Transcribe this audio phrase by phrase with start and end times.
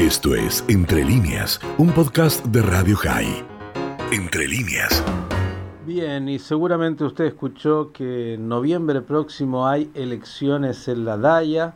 [0.00, 3.44] Esto es Entre líneas, un podcast de Radio High.
[4.10, 5.04] Entre líneas.
[5.84, 11.74] Bien, y seguramente usted escuchó que en noviembre próximo hay elecciones en la DAIA.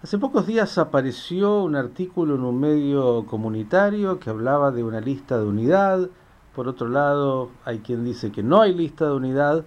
[0.00, 5.36] Hace pocos días apareció un artículo en un medio comunitario que hablaba de una lista
[5.36, 6.08] de unidad.
[6.54, 9.64] Por otro lado, hay quien dice que no hay lista de unidad.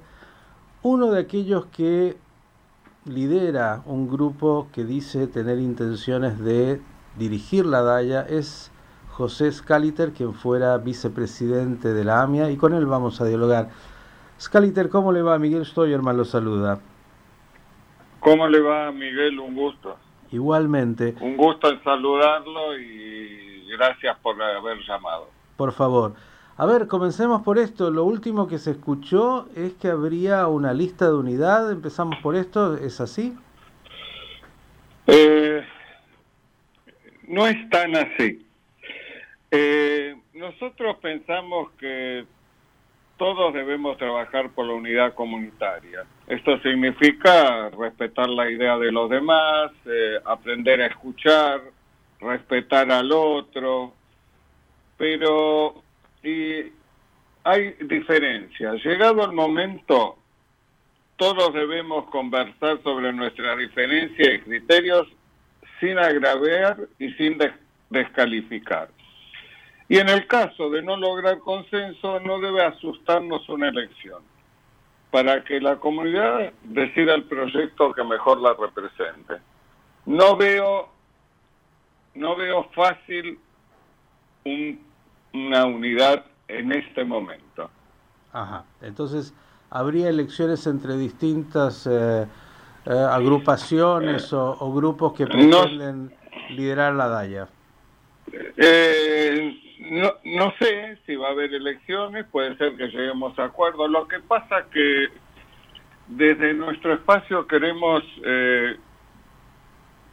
[0.84, 2.16] Uno de aquellos que
[3.04, 6.80] lidera un grupo que dice tener intenciones de
[7.18, 8.72] dirigir la DAIA es
[9.12, 13.70] José Scaliter, quien fuera vicepresidente de la AMIA, y con él vamos a dialogar.
[14.40, 15.38] Scaliter, ¿cómo le va?
[15.38, 16.80] Miguel Stoyerman lo saluda.
[18.20, 19.40] ¿Cómo le va, Miguel?
[19.40, 19.98] Un gusto.
[20.32, 21.16] Igualmente.
[21.22, 25.28] Un gusto en saludarlo y gracias por haber llamado.
[25.58, 26.14] Por favor.
[26.56, 27.92] A ver, comencemos por esto.
[27.92, 31.72] Lo último que se escuchó es que habría una lista de unidad.
[31.72, 32.76] Empezamos por esto.
[32.76, 33.36] ¿Es así?
[35.08, 35.64] Eh,
[37.28, 38.46] no es tan así.
[39.52, 42.26] Eh, nosotros pensamos que
[43.18, 46.06] todos debemos trabajar por la unidad comunitaria.
[46.28, 51.62] Esto significa respetar la idea de los demás, eh, aprender a escuchar,
[52.20, 53.94] respetar al otro,
[54.98, 55.84] pero
[56.24, 56.72] y
[57.44, 58.84] hay diferencias.
[58.84, 60.18] Llegado el momento,
[61.18, 65.08] todos debemos conversar sobre nuestras diferencias y criterios
[65.84, 67.38] sin agravar y sin
[67.90, 68.90] descalificar.
[69.90, 74.24] Y en el caso de no lograr consenso, no debe asustarnos una elección,
[75.12, 79.36] para que la comunidad decida el proyecto que mejor la represente.
[80.06, 80.88] No veo,
[82.16, 83.38] no veo fácil
[84.46, 87.70] una unidad en este momento.
[88.32, 89.34] Ajá, entonces
[89.70, 92.26] habría elecciones entre distintas eh,
[92.86, 96.14] eh, agrupaciones o, grupos que pretenden
[96.50, 97.48] liderar la DAIA?
[98.58, 99.58] Eh,
[99.90, 103.88] no, no sé si va a haber elecciones, puede ser que lleguemos a acuerdo.
[103.88, 105.08] Lo que pasa que
[106.08, 108.76] desde nuestro espacio queremos eh,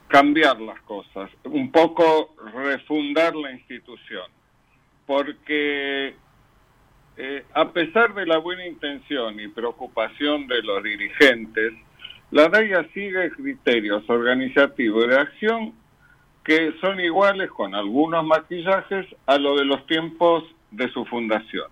[0.06, 4.30] cambiar las cosas, un poco refundar la institución,
[5.06, 6.14] porque
[7.52, 11.74] a pesar de la buena intención y preocupación de los dirigentes,
[12.30, 15.74] la DAIA sigue criterios organizativos de acción
[16.44, 21.68] que son iguales con algunos maquillajes a lo de los tiempos de su fundación.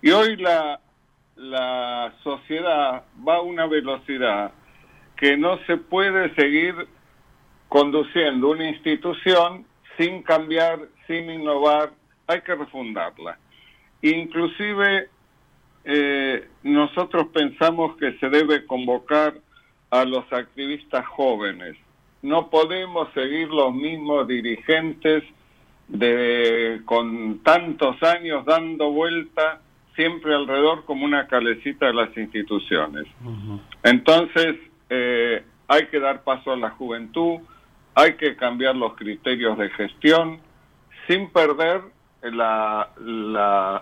[0.00, 0.80] Y hoy la,
[1.36, 4.52] la sociedad va a una velocidad
[5.16, 6.74] que no se puede seguir
[7.68, 9.66] conduciendo una institución
[9.98, 11.90] sin cambiar, sin innovar,
[12.26, 13.38] hay que refundarla.
[14.02, 15.08] Inclusive
[15.84, 19.34] eh, nosotros pensamos que se debe convocar
[19.90, 21.76] a los activistas jóvenes.
[22.22, 25.24] No podemos seguir los mismos dirigentes
[25.88, 29.60] de con tantos años dando vuelta
[29.96, 33.06] siempre alrededor como una calecita de las instituciones.
[33.82, 34.56] Entonces,
[34.88, 37.40] eh, hay que dar paso a la juventud,
[37.94, 40.40] hay que cambiar los criterios de gestión
[41.06, 41.82] sin perder
[42.22, 42.90] la,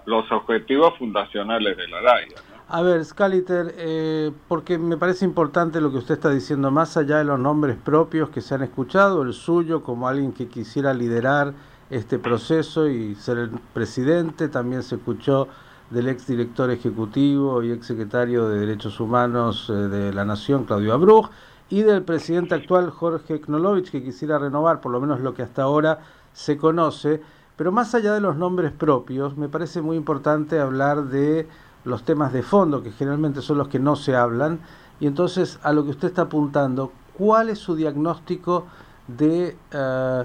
[0.07, 2.37] los objetivos fundacionales de la DAIA.
[2.71, 7.17] A ver, Scaliter, eh, porque me parece importante lo que usted está diciendo, más allá
[7.17, 11.55] de los nombres propios que se han escuchado, el suyo como alguien que quisiera liderar
[11.89, 15.49] este proceso y ser el presidente, también se escuchó
[15.89, 20.93] del ex director ejecutivo y ex secretario de Derechos Humanos eh, de la Nación, Claudio
[20.93, 21.31] Abruj,
[21.71, 25.63] y del presidente actual, Jorge Knolovich, que quisiera renovar por lo menos lo que hasta
[25.63, 26.01] ahora
[26.35, 27.23] se conoce.
[27.57, 31.49] Pero más allá de los nombres propios, me parece muy importante hablar de
[31.85, 34.61] los temas de fondo, que generalmente son los que no se hablan,
[35.01, 38.67] y entonces a lo que usted está apuntando, ¿cuál es su diagnóstico
[39.07, 40.25] de, eh,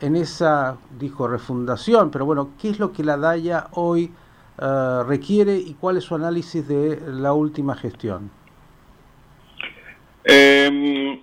[0.00, 4.12] en esa, dijo, refundación, pero bueno, qué es lo que la DAIA hoy
[4.58, 8.30] eh, requiere y cuál es su análisis de la última gestión?
[10.24, 11.20] Em,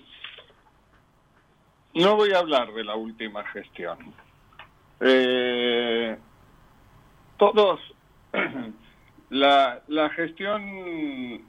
[1.94, 3.98] no voy a hablar de la última gestión.
[5.00, 6.18] Eh,
[7.38, 7.80] todos
[9.30, 11.42] La, la gestión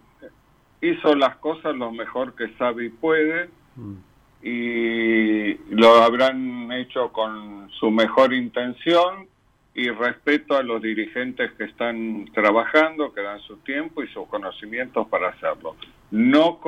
[0.81, 3.95] hizo las cosas lo mejor que sabe y puede mm.
[4.43, 9.27] y lo habrán hecho con su mejor intención
[9.75, 15.07] y respeto a los dirigentes que están trabajando, que dan su tiempo y sus conocimientos
[15.07, 15.77] para hacerlo.
[16.11, 16.59] No,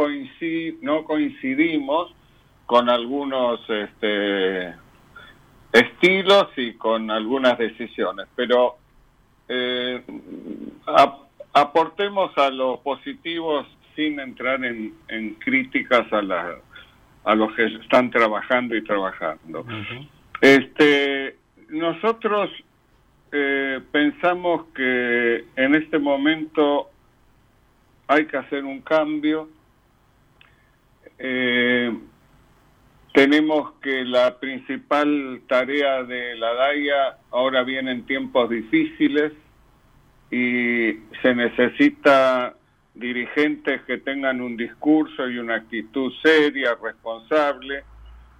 [0.83, 2.15] no coincidimos
[2.67, 4.75] con algunos este,
[5.73, 8.77] estilos y con algunas decisiones, pero
[9.49, 10.03] eh,
[11.53, 13.67] aportemos a los positivos
[13.97, 14.95] sin entrar en,
[15.41, 16.57] críticas a, la,
[17.25, 19.65] a los que están trabajando y trabajando.
[20.41, 21.37] Este
[21.69, 22.51] nosotros
[23.33, 26.91] eh, pensamos que en este momento
[28.09, 29.49] hay que hacer un cambio.
[31.19, 31.97] Eh,
[33.13, 39.33] tenemos que la principal tarea de la DAIA ahora viene en tiempos difíciles
[40.31, 40.93] y
[41.23, 42.55] se necesita
[42.94, 47.85] dirigentes que tengan un discurso y una actitud seria, responsable.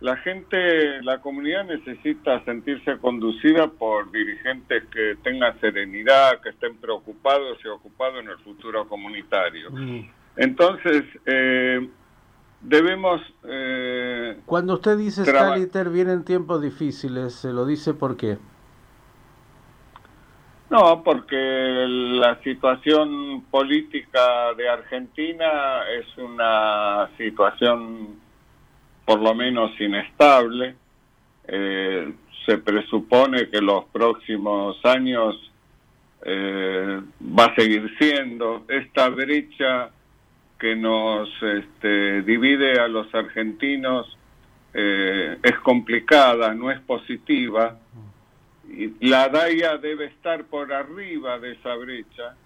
[0.00, 7.58] La gente, la comunidad necesita sentirse conducida por dirigentes que tengan serenidad, que estén preocupados
[7.64, 9.70] y ocupados en el futuro comunitario.
[9.70, 10.08] Mm.
[10.37, 11.87] Entonces, eh,
[12.62, 13.20] debemos...
[13.44, 18.38] Eh, Cuando usted dice, Scaliter, vienen tiempos difíciles, ¿se lo dice por qué?
[20.70, 28.20] No, porque la situación política de Argentina es una situación
[29.05, 30.76] por lo menos inestable.
[31.49, 32.12] Eh,
[32.46, 35.50] se presupone que los próximos años
[36.25, 39.90] eh, va a seguir siendo esta brecha
[40.56, 44.16] que nos este, divide a los argentinos
[44.73, 47.76] eh, es complicada, no es positiva
[49.00, 52.37] la DAIA debe estar por arriba de esa brecha,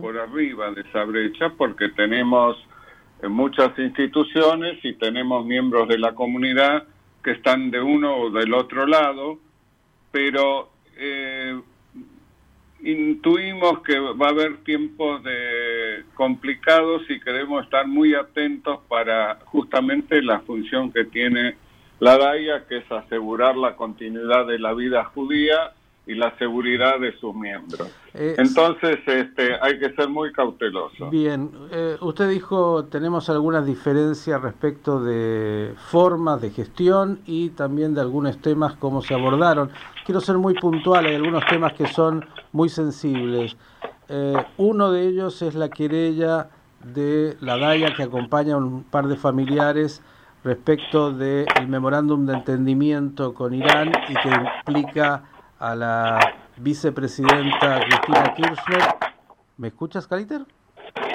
[0.00, 2.56] por arriba de esa brecha, porque tenemos
[3.22, 6.84] eh, muchas instituciones y tenemos miembros de la comunidad
[7.22, 9.38] que están de uno o del otro lado,
[10.10, 11.60] pero eh,
[12.82, 20.22] intuimos que va a haber tiempos de complicados y queremos estar muy atentos para justamente
[20.22, 21.56] la función que tiene
[22.00, 25.72] la DAIA, que es asegurar la continuidad de la vida judía
[26.08, 27.86] y la seguridad de sus miembros.
[28.14, 31.10] Eh, Entonces, este, hay que ser muy cauteloso.
[31.10, 38.00] Bien, eh, usted dijo tenemos algunas diferencias respecto de formas de gestión y también de
[38.00, 39.70] algunos temas cómo se abordaron.
[40.06, 43.58] Quiero ser muy puntual, hay algunos temas que son muy sensibles.
[44.08, 46.48] Eh, uno de ellos es la querella
[46.82, 50.02] de la DAIA que acompaña a un par de familiares
[50.44, 55.24] respecto del memorándum de entendimiento con Irán y que implica
[55.58, 56.18] a la
[56.56, 58.82] vicepresidenta Cristina Kirchner.
[59.56, 60.46] ¿Me escuchas, Caliter?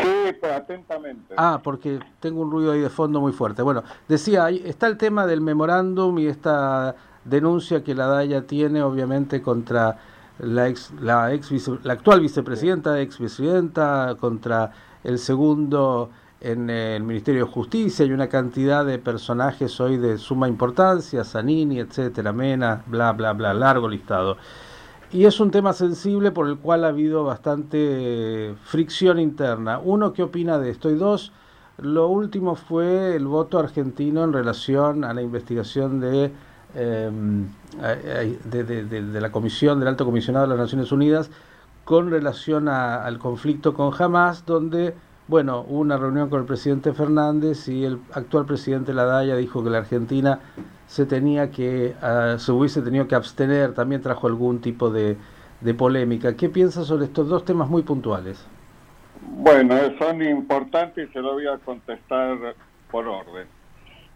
[0.02, 1.34] Sí, pero atentamente.
[1.38, 3.62] Ah, porque tengo un ruido ahí de fondo muy fuerte.
[3.62, 9.42] Bueno, decía, está el tema del memorándum y esta denuncia que la DAIA tiene, obviamente,
[9.42, 9.98] contra
[10.40, 11.52] la ex, la ex
[11.84, 14.72] la actual vicepresidenta, ex vicepresidenta, contra
[15.04, 16.10] el segundo
[16.44, 21.80] en el Ministerio de Justicia, hay una cantidad de personajes hoy de suma importancia, Zanini,
[21.80, 24.36] etcétera, Mena, bla, bla, bla, largo listado.
[25.14, 29.80] Y es un tema sensible por el cual ha habido bastante fricción interna.
[29.80, 30.90] Uno, ¿qué opina de esto?
[30.90, 31.32] Y dos,
[31.78, 36.30] lo último fue el voto argentino en relación a la investigación de,
[36.76, 37.48] em,
[38.52, 41.32] de, la Comisión, del Alto Comisionado de las Naciones Unidas,
[41.86, 44.94] con relación al conflicto con Hamas, donde
[45.28, 49.70] bueno, hubo una reunión con el presidente Fernández y el actual presidente Ladaya dijo que
[49.70, 50.40] la Argentina
[50.86, 55.18] se tenía que, uh, se hubiese tenido que abstener, también trajo algún tipo de,
[55.78, 56.36] polémica.
[56.36, 58.46] ¿Qué piensa sobre estos dos temas muy puntuales?
[59.22, 62.38] Bueno, son importantes y se lo voy a contestar
[62.92, 63.48] por orden.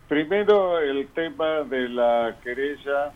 [0.10, 3.14] Primero, el tema de la querella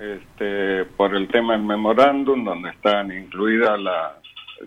[0.00, 4.19] este, por el tema del memorándum, donde están incluidas la,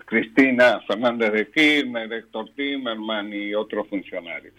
[0.06, 4.54] Cristina Fernández de Kirchner, Héctor Timerman y otros funcionarios.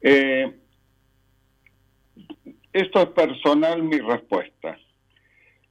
[0.00, 0.52] Eh,
[2.72, 4.78] esto es personal mi respuesta.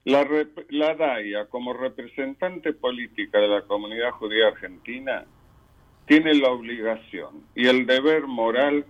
[0.05, 0.27] La,
[0.69, 5.25] la DAIA, como representante política de la comunidad judía argentina,
[6.05, 8.85] tiene la obligación y el deber moral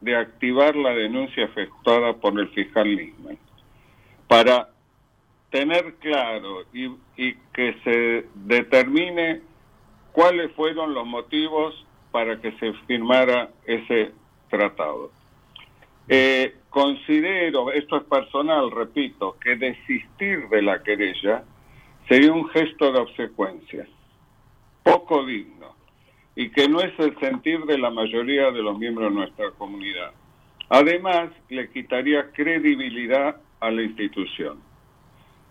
[0.00, 3.38] de activar la denuncia efectuada por el fiscal Nisman
[4.26, 4.68] para
[5.50, 6.90] tener claro y,
[7.52, 9.40] que se determine
[10.12, 14.12] cuáles fueron los motivos para que se firmara ese
[14.50, 15.10] tratado.
[16.08, 21.44] Eh, considero, esto es personal, repito, que desistir de la querella
[22.08, 23.86] sería un gesto de obsecuencia,
[24.82, 25.74] poco digno,
[26.34, 30.12] y que no es el sentir de la mayoría de los miembros de nuestra comunidad.
[30.70, 34.67] Además, le quitaría credibilidad a la institución.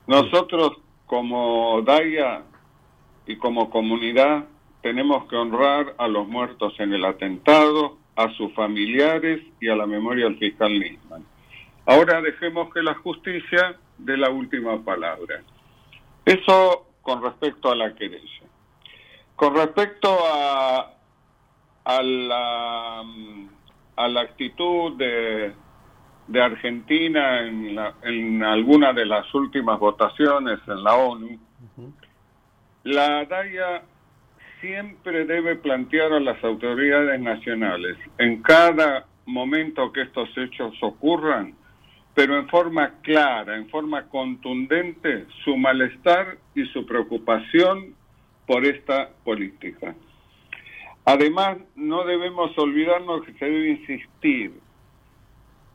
[0.07, 2.43] Nosotros como DAIA
[3.25, 4.45] y como comunidad
[4.81, 9.85] tenemos que honrar a los muertos en el atentado, a sus familiares y a la
[9.85, 11.25] memoria del fiscal Nisman.
[11.85, 15.43] Ahora dejemos que la justicia dé la última palabra.
[16.25, 18.43] Eso con respecto a la querella.
[19.35, 20.93] Con respecto a,
[21.83, 23.03] a, la,
[23.95, 25.53] a la actitud de,
[26.27, 31.39] de Argentina en, en alguna de las últimas votaciones en la ONU,
[32.83, 33.83] la DAIA
[34.61, 41.53] siempre debe plantear a las autoridades nacionales, en cada momento que estos hechos ocurran,
[42.13, 47.93] pero en forma clara, en forma contundente, su malestar y su preocupación
[48.47, 49.93] por esta política.
[51.05, 54.53] Además, no debemos olvidarnos que se debe insistir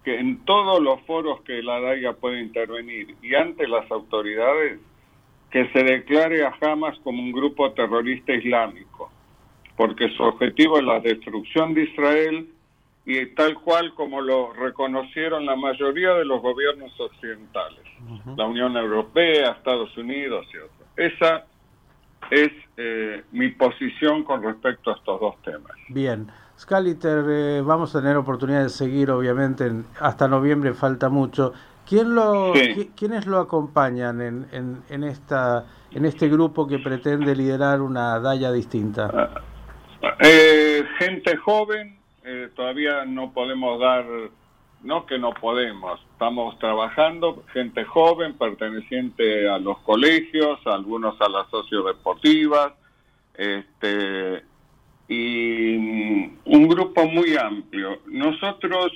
[0.04, 4.80] que en todos los foros que la DAIA puede intervenir y ante las autoridades,
[5.50, 9.11] que se declare a Hamas como un grupo terrorista islámico,
[9.76, 12.49] porque su objetivo es la destrucción de Israel
[13.04, 17.85] y tal cual como lo reconocieron la mayoría de los gobiernos occidentales,
[18.37, 20.88] la Unión Europea, Estados Unidos y otros.
[20.97, 21.47] Esa
[22.30, 25.73] es eh, mi posición con respecto a estos dos temas.
[25.88, 26.28] Bien.
[26.62, 31.52] Scaliter, eh, vamos a tener oportunidad de seguir, obviamente, hasta noviembre falta mucho.
[31.85, 32.52] ¿Quién lo,
[32.97, 38.52] ¿Quiénes lo acompañan en, en, en, esta, en este grupo que pretende liderar una DAIA
[38.52, 39.11] distinta?
[39.12, 44.04] Ah, eh, gente joven, eh, todavía no podemos dar,
[44.85, 51.50] no que no podemos, estamos trabajando, gente joven perteneciente a los colegios, algunos a las
[51.50, 52.73] sociodeportivas,
[53.35, 54.45] este,
[56.62, 58.00] un grupo muy amplio.
[58.07, 58.92] Nosotros,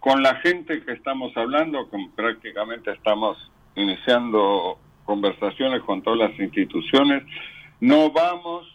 [0.00, 3.36] con la gente que estamos hablando, con, prácticamente estamos
[3.74, 7.22] iniciando conversaciones con todas las instituciones,
[7.80, 8.66] no vamos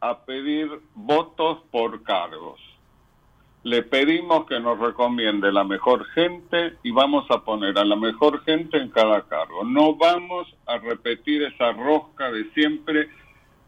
[0.00, 2.60] a pedir votos por cargos.
[3.64, 8.44] Le pedimos que nos recomiende la mejor gente y vamos a poner a la mejor
[8.44, 9.64] gente en cada cargo.
[9.64, 13.08] No vamos a repetir esa rosca de siempre,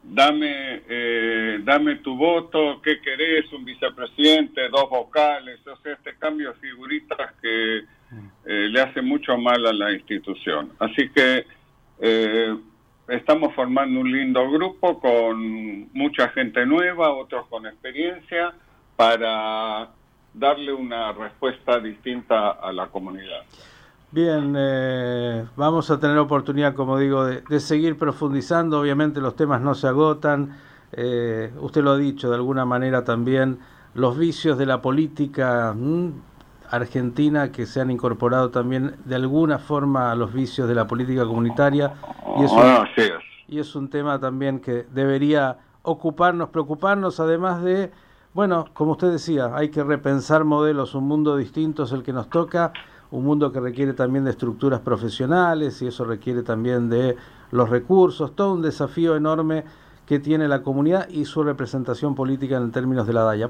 [0.03, 3.51] dame, eh, dame tu voto, ¿qué querés?
[3.53, 9.37] Un vicepresidente, dos vocales, o sea, este cambio de figuritas que eh, le hace mucho
[9.37, 10.71] mal a la institución.
[10.79, 11.45] Así que
[11.99, 12.57] eh,
[13.07, 18.53] estamos formando un lindo grupo con mucha gente nueva, otros con experiencia,
[18.95, 19.89] para
[20.33, 23.43] darle una respuesta distinta a la comunidad.
[24.13, 28.81] Bien, eh, vamos a tener oportunidad, como digo, de, seguir profundizando.
[28.81, 30.57] Obviamente los temas no se agotan.
[30.91, 33.59] Eh, usted lo ha dicho, de alguna manera también
[33.93, 35.73] los vicios de la política
[36.69, 41.25] argentina que se han incorporado también de alguna forma a los vicios de la política
[41.25, 41.93] comunitaria
[42.37, 42.85] y es, un, ah,
[43.47, 47.91] y es un tema también que debería ocuparnos, preocuparnos, además de,
[48.33, 52.29] bueno, como usted decía, hay que repensar modelos, un mundo distinto es el que nos
[52.29, 52.71] toca,
[53.11, 57.17] un mundo que requiere también de estructuras profesionales y eso requiere también de
[57.51, 59.65] los recursos, todo un desafío enorme
[60.05, 63.49] que tiene la comunidad y su representación política en términos de la DAIA.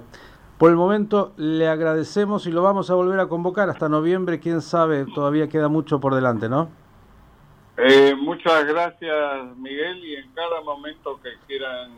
[0.58, 4.62] Por el momento le agradecemos y lo vamos a volver a convocar hasta noviembre, quién
[4.62, 6.70] sabe, todavía queda mucho por delante, ¿no?
[7.78, 11.92] Eh, muchas gracias Miguel y en cada momento que quieran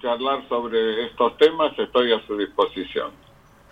[0.00, 3.25] charlar sobre estos temas estoy a su disposición.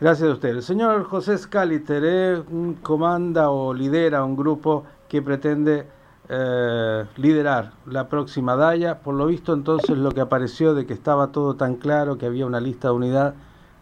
[0.05, 0.51] Gracias a usted.
[0.51, 2.43] El señor José Scaliter ¿eh?
[2.83, 5.87] comanda o lidera un grupo que pretende
[6.29, 8.99] eh, liderar la próxima DAIA.
[8.99, 12.45] Por lo visto entonces lo que apareció de que estaba todo tan claro, que había
[12.45, 13.35] una lista de unidad,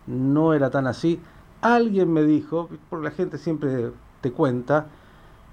[0.07, 1.21] no era tan así.
[1.61, 4.87] Alguien me dijo, porque la gente siempre te cuenta,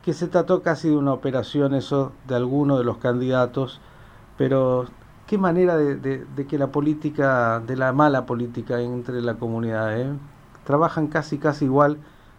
[0.03, 3.81] que se trató casi de una operación eso de alguno de los candidatos,
[4.37, 4.85] pero
[5.25, 10.11] qué manera de, que la política, de la mala política entre la comunidad, ¿eh?
[10.69, 11.97] Trabajan casi casi igual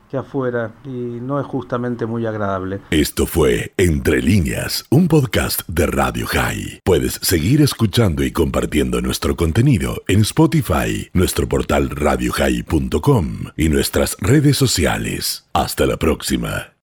[0.08, 2.78] que afuera y no es justamente muy agradable.
[2.92, 6.78] Esto fue Entre líneas, un podcast de Radio High.
[6.84, 14.56] Puedes seguir escuchando y compartiendo nuestro contenido en Spotify, nuestro portal radiohigh.com y nuestras redes
[14.56, 15.49] sociales.
[15.52, 16.75] Hasta la próxima.